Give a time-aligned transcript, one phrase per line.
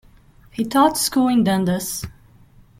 [0.49, 2.03] He taught school in Dundas.